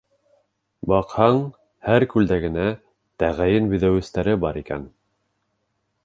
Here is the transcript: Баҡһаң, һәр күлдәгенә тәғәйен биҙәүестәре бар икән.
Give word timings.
Баҡһаң, 0.91 1.41
һәр 1.89 2.05
күлдәгенә 2.13 2.65
тәғәйен 3.23 3.69
биҙәүестәре 3.75 4.33
бар 4.45 4.57
икән. 4.63 4.89